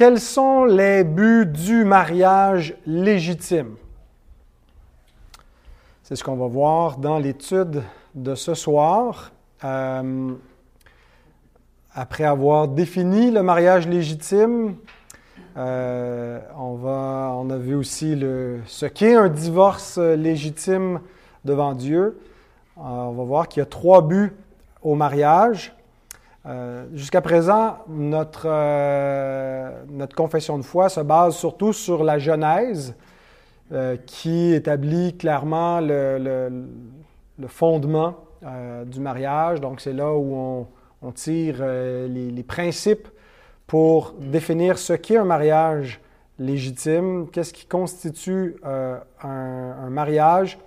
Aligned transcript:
quels 0.00 0.18
sont 0.18 0.64
les 0.64 1.04
buts 1.04 1.44
du 1.44 1.84
mariage 1.84 2.74
légitime? 2.86 3.76
C'est 6.02 6.16
ce 6.16 6.24
qu'on 6.24 6.36
va 6.36 6.46
voir 6.46 6.96
dans 6.96 7.18
l'étude 7.18 7.82
de 8.14 8.34
ce 8.34 8.54
soir. 8.54 9.30
Euh, 9.62 10.32
après 11.92 12.24
avoir 12.24 12.66
défini 12.66 13.30
le 13.30 13.42
mariage 13.42 13.86
légitime, 13.86 14.76
euh, 15.58 16.40
on, 16.56 17.50
a 17.50 17.58
vu 17.58 17.74
aussi 17.74 18.18
ce 18.64 18.86
qu'est 18.86 19.16
un 19.16 19.28
divorce 19.28 19.98
légitime 19.98 21.00
devant 21.44 21.74
Dieu. 21.74 22.18
Euh, 22.78 22.80
on 22.80 23.12
va 23.12 23.24
voir 23.24 23.48
qu'il 23.48 23.60
y 23.60 23.62
a 23.62 23.66
trois 23.66 24.00
buts 24.00 24.32
au 24.80 24.94
mariage. 24.94 25.74
Euh, 26.46 26.86
jusqu'à 26.94 27.20
présent, 27.20 27.78
notre, 27.88 28.46
notre 29.90 30.16
confession 30.16 30.58
de 30.58 30.62
foi 30.62 30.88
se 30.88 31.00
base 31.00 31.36
surtout 31.36 31.72
sur 31.72 32.04
la 32.04 32.18
Genèse, 32.18 32.94
qui 34.06 34.52
établit 34.52 35.16
clairement 35.16 35.80
le, 35.80 36.50
fondement 37.46 38.16
du 38.86 38.98
mariage. 38.98 39.60
Donc, 39.60 39.80
c'est 39.80 39.92
là 39.92 40.12
où 40.12 40.66
on, 41.02 41.12
tire 41.12 41.64
les, 41.64 42.42
principes 42.42 43.06
pour 43.66 44.14
définir 44.18 44.78
ce 44.78 44.94
qu'est 44.94 45.18
un 45.18 45.24
mariage 45.24 46.00
légitime, 46.40 47.28
qu'est-ce 47.30 47.52
qui 47.52 47.66
constitue 47.66 48.56
euh, 48.64 48.98
un, 49.22 49.90
mariage. 49.90 50.58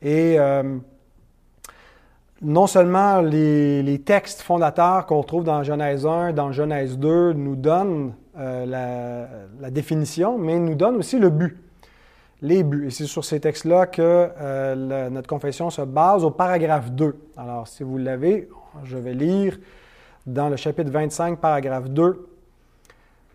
Et 0.00 0.36
euh, 0.38 0.78
non 2.42 2.66
seulement 2.66 3.20
les, 3.20 4.02
textes 4.04 4.42
fondateurs 4.42 5.06
qu'on 5.06 5.22
trouve 5.22 5.44
dans 5.44 5.62
Genèse 5.62 6.06
1, 6.06 6.32
dans 6.32 6.52
Genèse 6.52 6.98
2 6.98 7.32
nous 7.32 7.56
donnent 7.56 8.14
euh, 8.38 9.28
la, 9.60 9.70
définition, 9.70 10.38
mais 10.38 10.58
nous 10.58 10.74
donnent 10.74 10.96
aussi 10.96 11.18
le 11.18 11.30
but, 11.30 11.56
les 12.42 12.62
buts. 12.62 12.86
Et 12.86 12.90
c'est 12.90 13.06
sur 13.06 13.24
ces 13.24 13.40
textes-là 13.40 13.86
que 13.86 15.08
notre 15.08 15.28
confession 15.28 15.70
se 15.70 15.82
base 15.82 16.24
au 16.24 16.30
paragraphe 16.30 16.90
2. 16.92 17.16
Alors, 17.36 17.66
si 17.68 17.82
vous 17.82 17.96
l'avez, 17.96 18.48
je 18.84 18.98
vais 18.98 19.14
lire 19.14 19.58
dans 20.26 20.48
le 20.48 20.56
chapitre 20.56 20.90
25, 20.90 21.38
paragraphe 21.38 21.88
2 21.88 22.28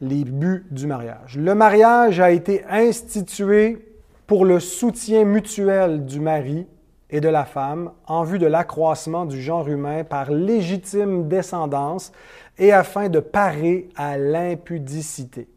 les 0.01 0.23
buts 0.23 0.65
du 0.71 0.87
mariage. 0.87 1.37
Le 1.37 1.53
mariage 1.53 2.19
a 2.19 2.31
été 2.31 2.65
institué 2.67 3.87
pour 4.25 4.45
le 4.45 4.59
soutien 4.59 5.25
mutuel 5.25 6.05
du 6.05 6.19
mari 6.19 6.65
et 7.11 7.21
de 7.21 7.29
la 7.29 7.45
femme 7.45 7.91
en 8.07 8.23
vue 8.23 8.39
de 8.39 8.47
l'accroissement 8.47 9.25
du 9.25 9.41
genre 9.41 9.67
humain 9.67 10.03
par 10.03 10.31
légitime 10.31 11.27
descendance 11.27 12.11
et 12.57 12.71
afin 12.71 13.09
de 13.09 13.19
parer 13.19 13.89
à 13.95 14.17
l'impudicité. 14.17 15.47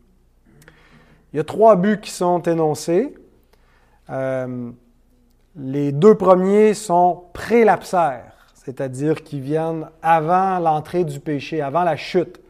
Il 1.33 1.37
y 1.39 1.41
a 1.41 1.45
trois 1.45 1.77
buts 1.77 2.01
qui 2.01 2.11
sont 2.11 2.43
énoncés. 2.43 3.15
Euh, 4.11 4.71
les 5.57 5.93
deux 5.93 6.17
premiers 6.17 6.75
sont 6.75 7.25
prélapsaires, 7.33 8.49
c'est-à-dire 8.55 9.23
qui 9.23 9.41
viennent 9.41 9.89
avant 10.03 10.59
l'entrée 10.59 11.05
du 11.05 11.21
péché, 11.21 11.63
avant 11.63 11.85
la 11.85 11.97
chute 11.97 12.41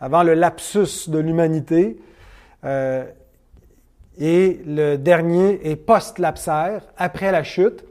avant 0.00 0.22
le 0.22 0.34
lapsus 0.34 1.08
de 1.08 1.18
l'humanité. 1.18 1.98
Euh, 2.64 3.04
et 4.18 4.60
le 4.66 4.96
dernier 4.96 5.70
est 5.70 5.76
post-lapsaire, 5.76 6.82
après 6.96 7.32
la 7.32 7.42
chute. 7.42 7.84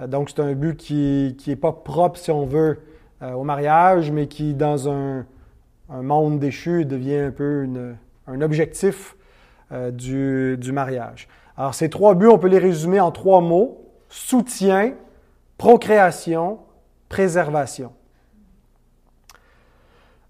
Euh, 0.00 0.06
donc, 0.06 0.30
c'est 0.30 0.40
un 0.40 0.52
but 0.54 0.76
qui 0.76 1.36
n'est 1.46 1.56
pas 1.56 1.72
propre, 1.72 2.18
si 2.18 2.30
on 2.30 2.46
veut, 2.46 2.80
euh, 3.22 3.32
au 3.32 3.44
mariage, 3.44 4.10
mais 4.10 4.26
qui, 4.26 4.54
dans 4.54 4.88
un, 4.88 5.26
monde 5.88 6.38
déchu, 6.38 6.84
devient 6.84 7.16
un 7.16 7.30
peu 7.32 7.68
un 8.28 8.40
objectif 8.42 9.16
du, 9.92 10.56
du 10.56 10.70
mariage. 10.70 11.28
Alors, 11.56 11.74
ces 11.74 11.90
trois 11.90 12.14
buts, 12.14 12.28
on 12.28 12.38
peut 12.38 12.48
les 12.48 12.60
résumer 12.60 13.00
en 13.00 13.10
trois 13.10 13.40
mots. 13.40 13.88
Soutien, 14.08 14.94
procréation, 15.58 16.60
préservation. 17.08 17.92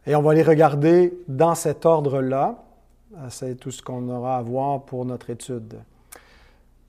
Et 0.06 0.16
on 0.16 0.22
va 0.22 0.34
les 0.34 0.42
regarder 0.42 1.16
dans 1.28 1.54
cet 1.54 1.86
ordre-là. 1.86 2.64
Euh, 3.16 3.26
c'est 3.28 3.54
tout 3.54 3.70
ce 3.70 3.82
qu'on 3.82 4.08
aura 4.08 4.38
à 4.38 4.42
voir 4.42 4.82
pour 4.82 5.04
notre 5.04 5.30
étude. 5.30 5.78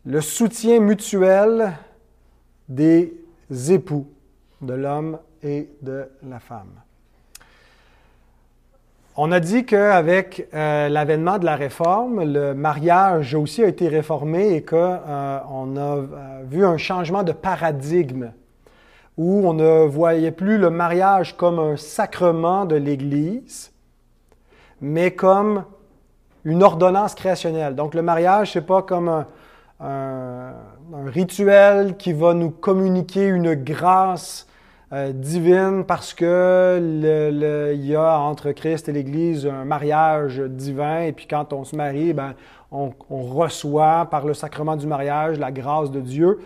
Le 0.05 0.21
soutien 0.21 0.79
mutuel 0.79 1.73
des 2.71 3.13
époux, 3.69 4.07
de 4.61 4.73
l'homme 4.73 5.19
et 5.43 5.69
de 5.81 6.09
la 6.27 6.39
femme. 6.39 6.71
On 9.17 9.31
a 9.33 9.41
dit 9.41 9.65
qu'avec 9.65 10.47
euh, 10.53 10.87
l'avènement 10.87 11.37
de 11.37 11.45
la 11.45 11.57
réforme, 11.57 12.23
le 12.23 12.53
mariage 12.53 13.35
aussi 13.35 13.61
a 13.61 13.67
été 13.67 13.89
réformé 13.89 14.53
et 14.55 14.63
qu'on 14.63 14.77
euh, 14.77 15.37
a 15.37 16.43
vu 16.43 16.65
un 16.65 16.77
changement 16.77 17.23
de 17.23 17.33
paradigme 17.33 18.31
où 19.17 19.45
on 19.45 19.53
ne 19.53 19.85
voyait 19.85 20.31
plus 20.31 20.57
le 20.57 20.69
mariage 20.69 21.35
comme 21.35 21.59
un 21.59 21.75
sacrement 21.75 22.63
de 22.63 22.77
l'Église, 22.77 23.73
mais 24.79 25.11
comme 25.11 25.65
une 26.45 26.63
ordonnance 26.63 27.13
créationnelle. 27.13 27.75
Donc 27.75 27.93
le 27.93 28.01
mariage, 28.01 28.53
ce 28.53 28.59
n'est 28.59 28.65
pas 28.65 28.81
comme 28.81 29.25
un, 29.81 30.53
rituel 30.93 31.97
qui 31.97 32.13
va 32.13 32.33
nous 32.33 32.51
communiquer 32.51 33.27
une 33.27 33.55
grâce 33.55 34.47
euh, 34.93 35.13
divine 35.13 35.85
parce 35.85 36.13
que 36.13 36.79
il 37.73 37.85
y 37.85 37.95
a 37.95 38.19
entre 38.19 38.51
Christ 38.51 38.89
et 38.89 38.91
l'Église 38.91 39.47
un 39.47 39.63
mariage 39.63 40.39
divin 40.39 41.01
et 41.01 41.13
puis 41.13 41.27
quand 41.27 41.53
on 41.53 41.63
se 41.63 41.75
marie, 41.75 42.13
ben, 42.13 42.33
on, 42.71 42.91
reçoit 43.09 44.07
par 44.09 44.25
le 44.25 44.33
sacrement 44.33 44.75
du 44.75 44.87
mariage 44.87 45.39
la 45.39 45.51
grâce 45.51 45.91
de 45.91 46.01
Dieu. 46.01 46.39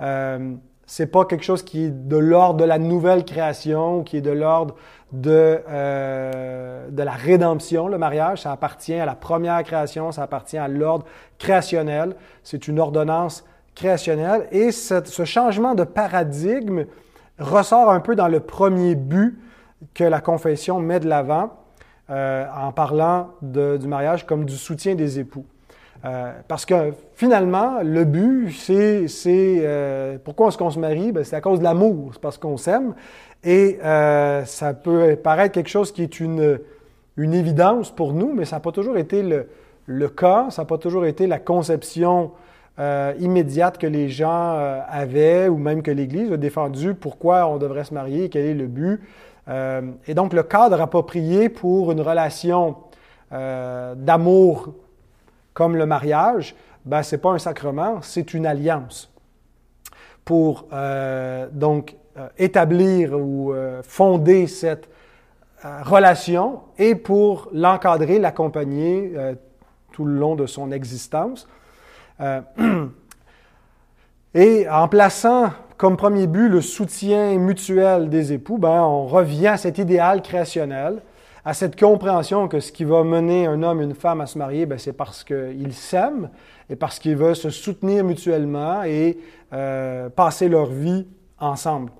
Euh, 0.00 0.54
c'est 0.86 1.06
pas 1.06 1.24
quelque 1.24 1.44
chose 1.44 1.62
qui 1.62 1.84
est 1.84 1.90
de 1.90 2.16
l'ordre 2.16 2.60
de 2.60 2.64
la 2.64 2.78
nouvelle 2.78 3.24
création, 3.24 4.02
qui 4.02 4.16
est 4.16 4.20
de 4.20 4.30
l'ordre 4.30 4.74
de, 5.12 5.60
euh, 5.68 6.88
de 6.90 7.02
la 7.02 7.12
rédemption, 7.12 7.88
le 7.88 7.98
mariage. 7.98 8.42
Ça 8.42 8.52
appartient 8.52 8.94
à 8.94 9.06
la 9.06 9.14
première 9.14 9.62
création, 9.62 10.12
ça 10.12 10.24
appartient 10.24 10.58
à 10.58 10.68
l'ordre 10.68 11.06
créationnel. 11.38 12.16
C'est 12.42 12.68
une 12.68 12.78
ordonnance 12.78 13.44
Et 14.52 14.70
ce, 14.70 15.24
changement 15.24 15.74
de 15.74 15.84
paradigme 15.84 16.84
ressort 17.38 17.90
un 17.90 18.00
peu 18.00 18.14
dans 18.14 18.28
le 18.28 18.40
premier 18.40 18.94
but 18.94 19.38
que 19.94 20.04
la 20.04 20.20
confession 20.20 20.78
met 20.78 21.00
de 21.00 21.08
l'avant 21.08 21.50
euh, 22.10 22.46
en 22.56 22.72
parlant 22.72 23.30
du 23.40 23.88
mariage 23.88 24.26
comme 24.26 24.44
du 24.44 24.56
soutien 24.56 24.94
des 24.94 25.18
époux. 25.18 25.46
Euh, 26.04 26.32
parce 26.48 26.64
que 26.66 26.92
finalement, 27.14 27.80
le 27.82 28.04
but, 28.04 28.52
c'est, 28.52 29.06
euh, 29.30 30.18
pourquoi 30.22 30.48
est-ce 30.48 30.58
qu'on 30.58 30.70
se 30.70 30.78
marie? 30.78 31.12
Ben, 31.12 31.24
c'est 31.24 31.36
à 31.36 31.40
cause 31.40 31.58
de 31.58 31.64
l'amour, 31.64 32.10
c'est 32.12 32.20
parce 32.20 32.38
qu'on 32.38 32.56
s'aime. 32.56 32.94
Et 33.42 33.78
ça 33.82 34.74
peut 34.74 35.16
paraître 35.16 35.52
quelque 35.52 35.70
chose 35.70 35.90
qui 35.90 36.02
est 36.02 36.20
une, 36.20 36.60
une 37.16 37.34
évidence 37.34 37.90
pour 37.90 38.12
nous, 38.12 38.32
mais 38.32 38.44
ça 38.44 38.56
n'a 38.56 38.60
pas 38.60 38.70
toujours 38.70 38.96
été 38.96 39.22
le, 39.22 39.48
le 39.86 40.08
cas, 40.08 40.46
ça 40.50 40.62
n'a 40.62 40.66
pas 40.66 40.78
toujours 40.78 41.06
été 41.06 41.26
la 41.26 41.40
conception 41.40 42.30
immédiate 42.78 43.78
que 43.78 43.86
les 43.86 44.08
gens 44.08 44.58
avaient 44.88 45.48
ou 45.48 45.56
même 45.58 45.82
que 45.82 45.90
l'Église 45.90 46.32
a 46.32 46.36
défendu 46.36 46.94
pourquoi 46.94 47.46
on 47.46 47.58
devrait 47.58 47.84
se 47.84 47.94
marier, 47.94 48.28
quel 48.28 48.44
est 48.46 48.54
le 48.54 48.66
but. 48.66 49.00
et 49.48 50.14
donc 50.14 50.32
le 50.32 50.42
cadre 50.42 50.80
approprié 50.80 51.48
pour 51.48 51.92
une 51.92 52.00
relation 52.00 52.76
d'amour 53.30 54.74
comme 55.54 55.76
le 55.76 55.86
mariage, 55.86 56.54
ben, 56.84 57.02
ce 57.02 57.14
n'est 57.14 57.20
pas 57.20 57.30
un 57.30 57.38
sacrement, 57.38 58.00
c'est 58.02 58.34
une 58.34 58.46
alliance. 58.46 59.10
Pour 60.24 60.66
euh, 60.72 61.48
donc 61.52 61.96
euh, 62.16 62.28
établir 62.38 63.12
ou 63.18 63.52
euh, 63.52 63.82
fonder 63.82 64.46
cette 64.46 64.88
relation 65.84 66.60
et 66.76 66.96
pour 66.96 67.48
l'encadrer, 67.52 68.18
l'accompagner 68.18 69.12
tout 69.92 70.04
le 70.04 70.18
long 70.18 70.34
de 70.34 70.46
son 70.46 70.72
existence. 70.72 71.46
et 74.34 74.68
en 74.68 74.88
plaçant 74.88 75.50
comme 75.76 75.96
premier 75.96 76.26
but 76.26 76.48
le 76.48 76.60
soutien 76.60 77.36
mutuel 77.38 78.08
des 78.08 78.32
époux, 78.32 78.58
ben, 78.58 78.82
on 78.82 79.06
revient 79.06 79.48
à 79.48 79.56
cet 79.56 79.78
idéal 79.78 80.22
créationnel 80.22 81.02
à 81.44 81.54
cette 81.54 81.78
compréhension 81.78 82.46
que 82.46 82.60
ce 82.60 82.70
qui 82.70 82.84
va 82.84 83.02
mener 83.02 83.46
un 83.46 83.62
homme 83.62 83.80
et 83.80 83.84
une 83.84 83.94
femme 83.94 84.20
à 84.20 84.26
se 84.26 84.38
marier, 84.38 84.66
ben, 84.66 84.78
c'est 84.78 84.92
parce 84.92 85.24
qu'ils 85.24 85.72
s'aiment 85.72 86.30
et 86.70 86.76
parce 86.76 86.98
qu'ils 86.98 87.16
veulent 87.16 87.36
se 87.36 87.50
soutenir 87.50 88.04
mutuellement 88.04 88.84
et 88.84 89.18
euh, 89.52 90.08
passer 90.08 90.48
leur 90.48 90.66
vie 90.66 91.06
ensemble. 91.40 91.90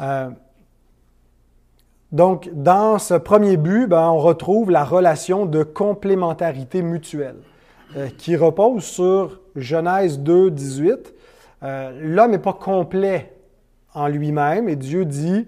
Euh, 0.00 0.28
donc, 2.10 2.50
dans 2.52 2.98
ce 2.98 3.14
premier 3.14 3.56
but, 3.56 3.86
ben, 3.86 4.10
on 4.10 4.18
retrouve 4.18 4.70
la 4.70 4.84
relation 4.84 5.46
de 5.46 5.62
complémentarité 5.62 6.82
mutuelle 6.82 7.40
euh, 7.96 8.08
qui 8.16 8.36
repose 8.36 8.84
sur 8.84 9.40
Genèse 9.56 10.18
2, 10.18 10.50
18. 10.50 11.14
L'homme 12.00 12.32
n'est 12.32 12.38
pas 12.38 12.54
complet 12.54 13.32
en 13.94 14.08
lui-même 14.08 14.68
et 14.68 14.74
Dieu 14.74 15.04
dit 15.04 15.46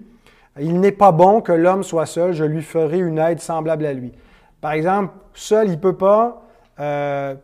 il 0.59 0.79
n'est 0.79 0.91
pas 0.91 1.11
bon 1.11 1.41
que 1.41 1.51
l'homme 1.51 1.83
soit 1.83 2.05
seul, 2.05 2.33
je 2.33 2.45
lui 2.45 2.61
ferai 2.61 2.99
une 2.99 3.19
aide 3.19 3.39
semblable 3.39 3.85
à 3.85 3.93
lui. 3.93 4.13
Par 4.61 4.71
exemple, 4.71 5.13
seul, 5.33 5.67
il 5.67 5.71
ne 5.71 5.77
peut 5.77 5.97
pas 5.97 6.43
euh, 6.79 7.35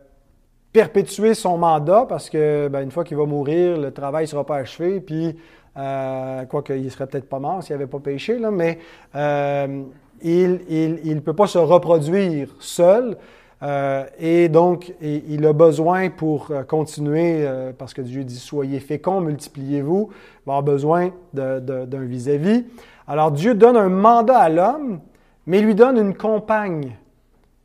perpétuer 0.72 1.34
son 1.34 1.58
mandat 1.58 2.06
parce 2.08 2.30
que 2.30 2.68
ben, 2.68 2.80
une 2.80 2.90
fois 2.90 3.04
qu'il 3.04 3.18
va 3.18 3.26
mourir, 3.26 3.78
le 3.78 3.92
travail 3.92 4.24
ne 4.24 4.28
sera 4.28 4.46
pas 4.46 4.56
achevé, 4.56 5.00
puis 5.00 5.36
euh, 5.76 6.44
quoique 6.46 6.72
il 6.72 6.90
serait 6.90 7.06
peut-être 7.06 7.28
pas 7.28 7.38
mort 7.38 7.62
s'il 7.62 7.74
n'avait 7.76 7.86
pas 7.86 7.98
péché, 7.98 8.38
là, 8.38 8.50
mais 8.50 8.78
euh, 9.14 9.82
il 10.22 10.52
ne 10.52 10.98
il, 11.04 11.22
peut 11.22 11.34
pas 11.34 11.46
se 11.46 11.58
reproduire 11.58 12.48
seul. 12.60 13.18
Euh, 13.62 14.04
et 14.18 14.48
donc, 14.48 14.92
il 15.00 15.46
a 15.46 15.52
besoin 15.52 16.10
pour 16.10 16.50
euh, 16.50 16.64
continuer, 16.64 17.46
euh, 17.46 17.72
parce 17.76 17.94
que 17.94 18.02
Dieu 18.02 18.24
dit 18.24 18.38
soyez 18.38 18.80
féconds, 18.80 19.20
multipliez-vous, 19.20 20.10
il 20.10 20.46
va 20.46 20.54
avoir 20.54 20.62
besoin 20.64 21.10
d'un 21.32 22.04
vis-à-vis. 22.04 22.64
Alors, 23.06 23.30
Dieu 23.30 23.54
donne 23.54 23.76
un 23.76 23.88
mandat 23.88 24.38
à 24.38 24.48
l'homme, 24.48 25.00
mais 25.46 25.60
lui 25.60 25.74
donne 25.74 25.96
une 25.96 26.14
compagne 26.14 26.96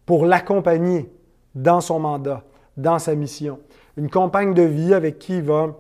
pour 0.06 0.26
l'accompagner 0.26 1.12
dans 1.56 1.82
son 1.82 2.00
mandat, 2.00 2.44
dans 2.76 3.00
sa 3.00 3.16
mission. 3.16 3.60
Une 3.98 4.10
compagne 4.10 4.54
de 4.54 4.62
vie 4.62 4.94
avec 4.94 5.18
qui 5.18 5.38
il 5.38 5.44
va 5.44 5.76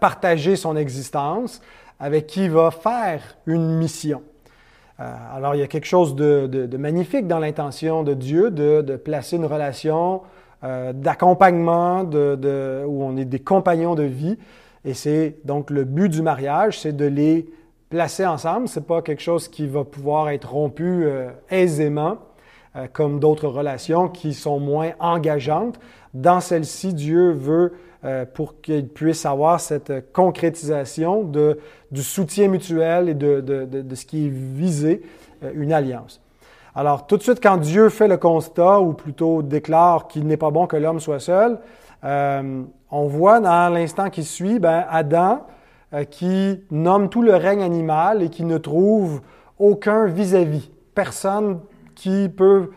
partager 0.00 0.56
son 0.56 0.76
existence, 0.76 1.60
avec 1.98 2.26
qui 2.26 2.44
il 2.44 2.50
va 2.50 2.70
faire 2.70 3.36
une 3.46 3.76
mission. 3.76 4.22
Euh, 5.00 5.14
alors, 5.34 5.54
il 5.54 5.58
y 5.58 5.62
a 5.62 5.66
quelque 5.66 5.86
chose 5.86 6.14
de, 6.14 6.76
magnifique 6.76 7.26
dans 7.26 7.38
l'intention 7.38 8.02
de 8.02 8.14
Dieu 8.14 8.50
de, 8.50 8.96
placer 8.96 9.36
une 9.36 9.46
relation 9.46 10.22
euh, 10.62 10.92
d'accompagnement, 10.92 12.02
où 12.02 13.04
on 13.04 13.16
est 13.16 13.24
des 13.24 13.38
compagnons 13.38 13.94
de 13.94 14.02
vie. 14.02 14.36
Et 14.84 14.94
c'est 14.94 15.36
donc 15.44 15.70
le 15.70 15.84
but 15.84 16.08
du 16.08 16.22
mariage, 16.22 16.80
c'est 16.80 16.96
de 16.96 17.06
les 17.06 17.48
placer 17.88 18.26
ensemble. 18.26 18.68
Ce 18.68 18.78
n'est 18.78 18.86
pas 18.86 19.02
quelque 19.02 19.22
chose 19.22 19.48
qui 19.48 19.66
va 19.66 19.84
pouvoir 19.84 20.30
être 20.30 20.50
rompu 20.50 21.04
euh, 21.04 21.30
aisément, 21.50 22.18
comme 22.92 23.18
d'autres 23.18 23.48
relations 23.48 24.08
qui 24.08 24.32
sont 24.32 24.60
moins 24.60 24.92
engageantes. 25.00 25.80
Dans 26.14 26.38
celle-ci, 26.38 26.94
Dieu 26.94 27.32
veut 27.32 27.72
euh, 28.02 28.24
pour 28.24 28.62
qu'ils 28.62 28.88
puissent 28.88 29.26
avoir 29.26 29.60
cette 29.60 30.10
concrétisation 30.14 31.30
du 31.90 32.02
soutien 32.02 32.48
mutuel 32.48 33.10
et 33.10 33.14
de, 33.14 33.84
ce 33.94 34.06
qui 34.06 34.26
est 34.26 34.30
visé, 34.30 35.02
euh, 35.44 35.50
une 35.54 35.70
alliance. 35.70 36.22
Alors, 36.74 37.06
tout 37.06 37.18
de 37.18 37.22
suite, 37.22 37.42
quand 37.42 37.58
Dieu 37.58 37.90
fait 37.90 38.08
le 38.08 38.16
constat, 38.16 38.80
ou 38.80 38.94
plutôt 38.94 39.42
déclare 39.42 40.08
qu'il 40.08 40.26
n'est 40.26 40.38
pas 40.38 40.50
bon 40.50 40.66
que 40.66 40.78
l'homme 40.78 40.98
soit 40.98 41.20
seul, 41.20 41.58
euh, 42.02 42.62
on 42.90 43.06
voit 43.06 43.38
dans 43.38 43.68
l'instant 43.68 44.08
qui 44.08 44.24
suit, 44.24 44.58
ben, 44.58 44.86
Adam 44.88 45.46
qui 46.08 46.58
nomme 46.70 47.10
tout 47.10 47.20
le 47.20 47.34
règne 47.34 47.62
animal 47.62 48.22
et 48.22 48.30
qui 48.30 48.44
ne 48.44 48.56
trouve 48.56 49.20
aucun 49.58 50.06
vis-à-vis, 50.06 50.70
personne 50.94 51.58
qui 51.96 52.30
peut 52.30 52.70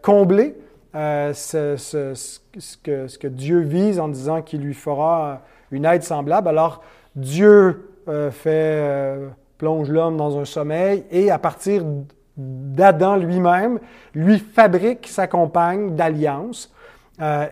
combler 0.00 0.56
euh, 0.94 1.32
ce, 1.34 2.38
que, 2.82 3.26
Dieu 3.28 3.60
vise 3.60 4.00
en 4.00 4.08
disant 4.08 4.42
qu'il 4.42 4.60
lui 4.60 4.74
fera 4.74 5.42
une 5.70 5.84
aide 5.84 6.02
semblable. 6.02 6.48
Alors 6.48 6.82
Dieu 7.14 7.90
euh, 8.08 8.30
fait, 8.30 8.50
euh, 8.50 9.28
plonge 9.58 9.88
l'homme 9.88 10.16
dans 10.16 10.38
un 10.38 10.44
sommeil 10.44 11.04
et 11.10 11.30
à 11.30 11.38
partir 11.38 11.84
d'Adam 12.36 13.16
lui-même, 13.16 13.78
lui 14.14 14.38
fabrique 14.38 15.06
sa 15.06 15.26
compagne 15.26 15.94
d'alliance. 15.94 16.72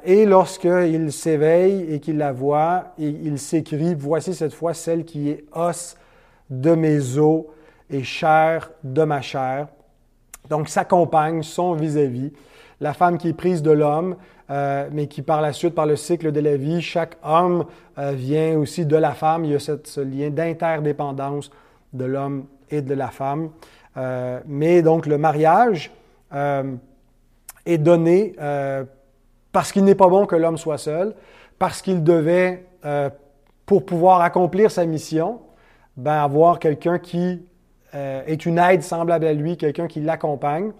et 0.05 0.25
lorsqu'il 0.25 1.13
s'éveille 1.13 1.93
et 1.93 2.01
qu'il 2.01 2.17
la 2.17 2.33
voit, 2.33 2.95
il 2.97 3.39
s'écrit, 3.39 3.95
voici 3.95 4.33
cette 4.33 4.55
fois 4.55 4.73
celle 4.73 5.05
qui 5.05 5.29
est 5.29 5.45
os 5.53 5.97
de 6.49 6.75
mes 6.75 7.19
os 7.19 7.45
et 7.91 8.03
chair 8.03 8.71
de 8.83 9.05
ma 9.05 9.21
chair. 9.21 9.69
Donc 10.49 10.71
sa 10.71 10.87
compagne, 10.87 11.43
son 11.43 11.75
vis-à-vis 11.75 12.33
la 12.81 12.95
femme 12.95 13.19
qui 13.19 13.29
est 13.29 13.35
prise 13.35 13.63
de 13.63 13.71
l'homme, 13.71 14.17
euh, 14.51 14.89
mais 14.93 15.09
qui 15.09 15.23
par 15.23 15.43
la 15.43 15.53
suite, 15.53 15.75
par 15.75 15.87
le 15.87 15.97
cycle 15.97 16.33
de 16.33 16.41
la 16.41 16.57
vie, 16.57 16.81
chaque 16.81 17.17
homme 17.23 17.67
euh, 17.99 18.13
vient 18.13 18.57
aussi 18.57 18.87
de 18.87 18.97
la 18.97 19.13
femme. 19.13 19.45
Il 19.45 19.53
y 19.53 19.55
a 19.55 19.59
ce 19.59 20.01
lien 20.01 20.31
d'interdépendance 20.31 21.51
de 21.93 22.05
l'homme 22.05 22.47
et 22.71 22.81
de 22.81 22.95
la 22.95 23.09
femme. 23.09 23.51
Euh, 23.97 24.41
mais 24.47 24.83
donc 24.83 25.07
le 25.07 25.19
mariage 25.19 25.91
est 27.65 27.79
donné 27.79 28.35
parce 29.51 29.73
qu'il 29.73 29.85
n'est 29.85 29.95
pas 29.95 30.09
bon 30.09 30.27
que 30.27 30.37
l'homme 30.37 30.59
soit 30.59 30.77
seul, 30.77 31.15
parce 31.59 31.81
qu'il 31.81 32.05
devait, 32.05 32.67
pour 33.65 33.87
pouvoir 33.87 34.21
accomplir 34.21 34.71
sa 34.71 34.85
mission, 34.85 35.41
ben, 35.97 36.23
avoir 36.23 36.59
quelqu'un 36.59 36.99
qui 36.99 37.43
est 37.95 38.45
une 38.45 38.59
aide 38.59 38.83
semblable 38.83 39.25
à 39.25 39.33
lui, 39.33 39.57
quelqu'un 39.57 39.87
qui 39.87 40.01
l'accompagne. 40.01 40.73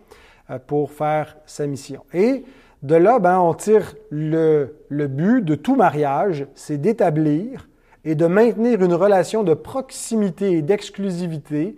Euh, 0.51 0.59
pour 0.59 0.93
faire 0.93 1.37
sa 1.45 1.67
mission. 1.67 2.05
Et 2.15 2.43
de 2.83 2.95
là, 2.95 3.19
ben, 3.19 3.39
on 3.39 3.53
tire 3.53 3.95
le, 4.09 4.77
le 4.89 5.07
but 5.07 5.45
de 5.45 5.55
tout 5.55 5.77
mariage, 5.77 6.47
c'est 6.55 6.79
d'établir 6.79 7.69
et 8.05 8.15
de 8.15 8.25
maintenir 8.27 8.83
une 8.83 8.95
relation 8.95 9.45
de 9.45 9.53
proximité 9.53 10.53
et 10.53 10.63
d'exclusivité 10.63 11.77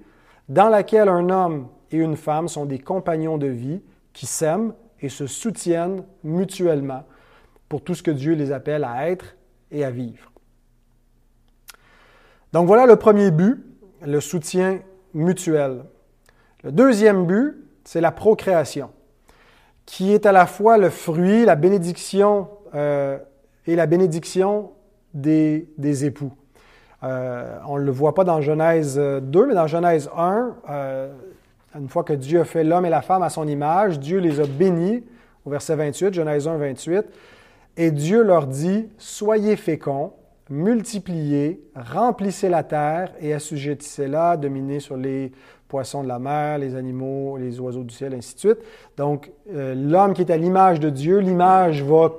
dans 0.49 0.69
laquelle 0.69 1.09
un 1.09 1.31
homme 1.31 1.67
et 1.91 1.97
une 1.97 2.17
femme 2.17 2.47
sont 2.47 2.65
des 2.65 2.79
compagnons 2.79 3.39
de 3.39 3.49
vie 3.49 3.83
qui 4.13 4.27
s'aiment 4.27 4.73
et 5.01 5.09
se 5.09 5.27
soutiennent 5.27 6.05
mutuellement 6.23 7.03
pour 7.69 7.83
tout 7.83 7.95
ce 7.95 8.05
que 8.05 8.13
Dieu 8.13 8.35
les 8.35 8.53
appelle 8.53 8.85
à 8.85 9.11
être 9.11 9.37
et 9.73 9.85
à 9.85 9.91
vivre. 9.91 10.31
Donc 12.53 12.69
voilà 12.69 12.87
le 12.87 12.95
premier 12.95 13.33
but, 13.33 13.65
le 14.07 14.21
soutien 14.21 14.79
mutuel. 15.13 15.85
Le 16.63 16.71
deuxième 16.71 17.27
but, 17.27 17.57
c'est 17.85 18.01
la 18.01 18.13
procréation, 18.13 18.91
qui 19.87 20.13
est 20.13 20.27
à 20.27 20.33
la 20.33 20.47
fois 20.47 20.79
le 20.79 20.91
fruit, 20.91 21.45
la 21.45 21.57
bénédiction 21.57 22.49
euh, 22.75 23.19
et 23.67 23.77
la 23.77 23.87
bénédiction 23.87 24.71
des, 25.15 25.67
époux. 26.05 26.33
Euh, 27.03 27.59
on 27.67 27.79
ne 27.79 27.85
le 27.85 27.91
voit 27.91 28.15
pas 28.15 28.25
dans 28.25 28.41
Genèse 28.41 28.99
2, 28.99 29.47
mais 29.47 29.55
dans 29.55 29.67
Genèse 29.67 30.11
1, 30.17 30.57
euh, 30.69 31.13
une 31.79 31.89
fois 31.89 32.05
que 32.05 32.13
Dieu 32.13 32.41
a 32.41 32.45
fait 32.45 32.65
l'homme 32.65 32.87
et 32.87 32.91
la 32.91 33.03
femme 33.03 33.23
à 33.23 33.31
son 33.31 33.47
image, 33.47 33.99
Dieu 33.99 34.19
les 34.19 34.41
a 34.41 34.47
bénis, 34.47 35.05
au 35.45 35.51
verset 35.51 35.77
28, 35.77 36.15
Genèse 36.15 36.47
1, 36.47 36.57
28, 36.57 37.07
et 37.77 37.91
Dieu 37.91 38.23
leur 38.23 38.47
dit, 38.47 38.89
Soyez 38.99 39.57
féconds, 39.57 40.13
multipliez, 40.51 41.63
remplissez 41.75 42.49
la 42.49 42.63
terre 42.63 43.13
et 43.21 43.33
assujettissez-la, 43.33 44.37
dominez 44.37 44.81
sur 44.81 44.97
les 44.97 45.33
poissons 45.71 46.03
de 46.03 46.09
la 46.09 46.19
mer, 46.19 46.59
les 46.59 46.75
animaux, 46.75 47.37
les 47.39 47.61
oiseaux 47.61 47.85
du 47.85 47.95
ciel, 47.95 48.13
ainsi 48.13 48.35
de 48.35 48.41
suite. 48.41 48.59
Donc, 48.97 49.31
euh, 49.55 49.75
l'homme 49.75 50.13
qui 50.13 50.23
est 50.23 50.31
à 50.31 50.37
l'image 50.37 50.81
de 50.81 50.91
Dieu, 50.91 51.19
l'image 51.19 51.83
va 51.83 52.11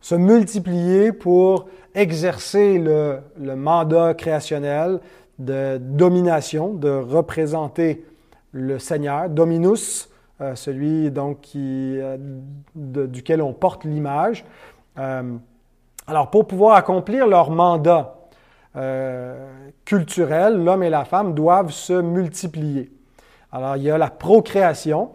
se 0.00 0.14
multiplier 0.14 1.12
pour 1.12 1.66
exercer 1.94 2.78
le, 2.78 3.20
mandat 3.56 4.14
créationnel 4.14 5.00
de 5.38 5.78
domination, 5.78 6.72
de 6.72 6.90
représenter 6.90 8.04
le 8.52 8.78
Seigneur, 8.78 9.28
Dominus, 9.28 10.08
euh, 10.40 10.54
celui 10.54 11.10
donc 11.10 11.40
qui, 11.40 11.98
euh, 11.98 12.16
duquel 12.74 13.42
on 13.42 13.52
porte 13.52 13.84
l'image. 13.84 14.44
alors, 16.06 16.30
pour 16.30 16.46
pouvoir 16.46 16.76
accomplir 16.76 17.26
leur 17.26 17.50
mandat, 17.50 18.20
culturelle, 19.84 20.56
l'homme 20.64 20.82
et 20.82 20.90
la 20.90 21.04
femme 21.04 21.32
doivent 21.32 21.70
se 21.70 21.92
multiplier. 21.92 22.93
Alors, 23.54 23.76
il 23.76 23.84
y 23.84 23.90
a 23.90 23.98
la 23.98 24.10
procréation 24.10 25.10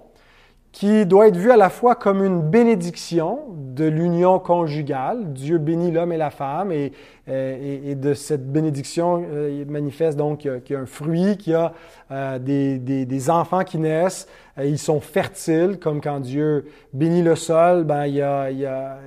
qui 0.72 1.06
doit 1.06 1.28
être 1.28 1.36
vue 1.36 1.52
à 1.52 1.58
la 1.58 1.70
fois 1.70 1.96
comme 1.96 2.24
une 2.24 2.42
bénédiction 2.42 3.40
de 3.76 3.84
l'union 3.84 4.40
conjugale. 4.40 5.34
Dieu 5.34 5.58
bénit 5.58 5.92
l'homme 5.92 6.14
et 6.14 6.18
la 6.18 6.30
femme 6.30 6.72
et, 6.72 6.94
et, 7.28 7.96
de 7.96 8.14
cette 8.14 8.50
bénédiction, 8.50 9.26
euh, 9.30 9.62
il 9.62 9.70
manifeste 9.70 10.18
donc 10.18 10.40
qu'il 10.40 10.62
y 10.70 10.76
a 10.76 10.80
un 10.80 10.86
fruit, 10.86 11.36
qu'il 11.36 11.52
y 11.52 11.56
a 11.56 11.74
euh, 12.12 12.40
des, 12.40 13.30
enfants 13.30 13.66
qui 13.66 13.78
naissent, 13.78 14.26
ils 14.58 14.80
sont 14.80 15.02
fertiles, 15.02 15.78
comme 15.78 16.00
quand 16.00 16.22
Dieu 16.22 16.66
bénit 16.94 17.24
le 17.24 17.36
sol, 17.36 17.84
ben, 17.84 18.06
il 18.06 18.16
y 18.16 18.22
a, 18.22 18.98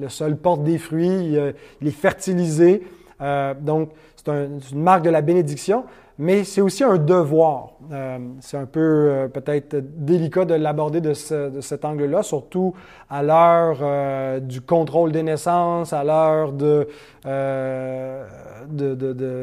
le 0.00 0.08
sol 0.08 0.36
porte 0.36 0.62
des 0.62 0.78
fruits, 0.78 1.34
il, 1.80 1.88
est 1.88 1.90
fertilisé. 1.90 2.86
Euh, 3.20 3.54
donc, 3.60 3.90
c'est 4.14 4.30
une 4.30 4.82
marque 4.82 5.02
de 5.02 5.10
la 5.10 5.20
bénédiction, 5.20 5.84
mais 6.18 6.44
c'est 6.44 6.60
aussi 6.60 6.84
un 6.84 6.98
devoir. 6.98 7.72
Euh, 7.90 8.18
c'est 8.40 8.56
un 8.56 8.66
peu 8.66 8.80
euh, 8.80 9.28
peut-être 9.28 9.76
délicat 9.76 10.44
de 10.44 10.54
l'aborder 10.54 11.00
de, 11.00 11.14
cet 11.14 11.84
angle-là, 11.84 12.22
surtout 12.22 12.74
à 13.10 13.22
l'heure 13.22 14.40
du 14.40 14.60
contrôle 14.60 15.12
des 15.12 15.22
naissances, 15.22 15.92
à 15.92 16.04
l'heure 16.04 16.52
de, 16.52 16.88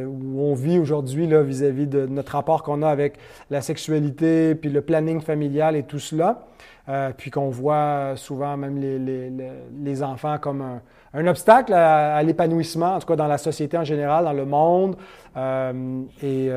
où 0.05 0.41
on 0.41 0.53
vit 0.53 0.79
aujourd'hui 0.79 1.27
vis-à-vis 1.27 1.87
de 1.87 2.05
notre 2.05 2.33
rapport 2.33 2.63
qu'on 2.63 2.81
a 2.81 2.89
avec 2.89 3.17
la 3.49 3.61
sexualité, 3.61 4.55
puis 4.55 4.69
le 4.69 4.81
planning 4.81 5.21
familial 5.21 5.75
et 5.75 5.83
tout 5.83 5.99
cela. 5.99 6.47
puis 7.17 7.31
qu'on 7.31 7.49
voit 7.49 8.13
souvent 8.15 8.57
même 8.57 8.77
les, 8.77 10.03
enfants 10.03 10.37
comme 10.39 10.61
un, 10.61 10.81
obstacle 11.13 11.73
à, 11.73 12.21
l'épanouissement, 12.23 12.95
en 12.95 12.99
tout 12.99 13.07
cas 13.07 13.15
dans 13.15 13.27
la 13.27 13.37
société 13.37 13.77
en 13.77 13.83
général, 13.83 14.25
dans 14.25 14.33
le 14.33 14.45
monde, 14.45 14.95
et 16.21 16.49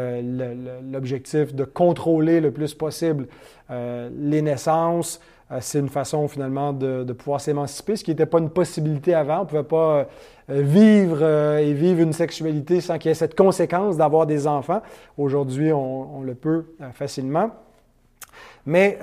l'objectif 0.90 1.54
de 1.54 1.64
contrôler 1.64 2.40
le 2.40 2.50
plus 2.50 2.74
possible 2.74 3.26
les 3.70 4.42
naissances, 4.42 5.20
euh, 5.52 5.58
c'est 5.60 5.78
une 5.78 5.88
façon 5.88 6.26
finalement 6.28 6.72
de, 6.72 7.12
pouvoir 7.12 7.40
s'émanciper, 7.40 7.96
ce 7.96 8.04
qui 8.04 8.10
n'était 8.10 8.26
pas 8.26 8.38
une 8.38 8.50
possibilité 8.50 9.14
avant. 9.14 9.38
On 9.38 9.42
ne 9.42 9.46
pouvait 9.46 9.62
pas 9.62 10.06
euh, 10.50 10.62
vivre 10.62 11.18
euh, 11.20 11.58
et 11.58 11.72
vivre 11.72 12.00
une 12.00 12.12
sexualité 12.12 12.80
sans 12.80 12.98
qu'il 12.98 13.10
y 13.10 13.12
ait 13.12 13.14
cette 13.14 13.36
conséquence 13.36 13.96
d'avoir 13.96 14.26
des 14.26 14.46
enfants. 14.46 14.82
Aujourd'hui, 15.18 15.72
on, 15.72 16.22
le 16.22 16.34
peut 16.34 16.66
facilement. 16.94 17.50
Mais 18.64 18.98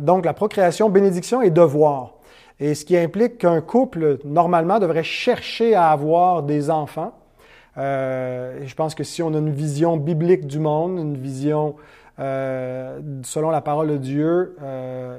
donc 0.00 0.24
la 0.24 0.34
procréation, 0.34 0.90
bénédiction 0.90 1.40
et 1.40 1.50
devoir. 1.50 2.15
Et 2.58 2.74
ce 2.74 2.84
qui 2.84 2.96
implique 2.96 3.38
qu'un 3.38 3.60
couple, 3.60 4.18
normalement, 4.24 4.78
devrait 4.78 5.02
chercher 5.02 5.74
à 5.74 5.90
avoir 5.90 6.42
des 6.42 6.70
enfants. 6.70 7.12
je 7.76 8.74
pense 8.74 8.94
que 8.94 9.04
si 9.04 9.22
on 9.22 9.34
a 9.34 9.38
une 9.38 9.50
vision 9.50 9.96
biblique 9.96 10.46
du 10.46 10.58
monde, 10.58 10.98
une 10.98 11.16
vision 11.16 11.76
euh, 12.18 12.98
selon 13.24 13.50
la 13.50 13.60
parole 13.60 13.88
de 13.88 13.96
Dieu, 13.98 14.56
euh, 14.62 15.18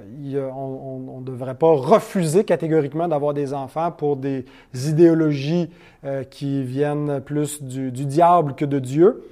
on 0.55 1.19
ne 1.19 1.25
devrait 1.25 1.53
pas 1.53 1.67
refuser 1.67 2.43
catégoriquement 2.43 3.07
d'avoir 3.07 3.35
des 3.35 3.53
enfants 3.53 3.91
pour 3.91 4.17
des 4.17 4.45
idéologies 4.73 5.69
euh, 6.05 6.23
qui 6.23 6.63
viennent 6.63 7.21
plus 7.21 7.61
du, 7.61 7.91
diable 7.91 8.55
que 8.55 8.65
de 8.65 8.79
Dieu. 8.79 9.23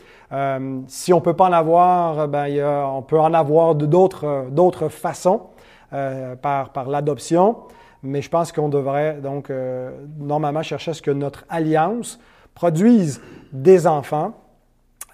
si 0.88 1.12
on 1.12 1.22
peut 1.22 1.34
pas 1.34 1.46
en 1.46 1.54
avoir, 1.54 2.28
ben, 2.28 2.48
on 2.86 3.02
peut 3.02 3.20
en 3.20 3.34
avoir 3.34 3.74
d'autres 3.74 4.90
façons 4.90 5.42
par, 6.42 6.70
par 6.70 6.90
l'adoption, 6.90 7.56
mais 8.06 8.22
je 8.22 8.30
pense 8.30 8.52
qu'on 8.52 8.70
devrait 8.70 9.20
donc 9.22 9.52
normalement 10.18 10.64
chercher 10.64 10.92
à 10.92 10.94
ce 10.94 11.02
que 11.02 11.12
notre 11.12 11.44
alliance 11.50 12.20
produise 12.54 13.22
des 13.52 13.88
enfants 13.88 14.34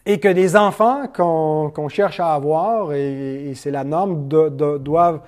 et 0.05 0.19
que 0.19 0.27
les 0.27 0.55
enfants 0.55 1.07
qu'on 1.07 1.89
cherche 1.89 2.19
à 2.19 2.33
avoir, 2.33 2.93
et, 2.93 3.53
c'est 3.55 3.71
la 3.71 3.83
norme, 3.83 4.27
doivent 4.27 5.21